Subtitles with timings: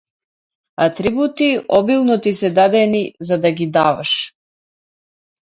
[0.85, 4.33] Атрибути обилно ти се дадени за да ги даваш!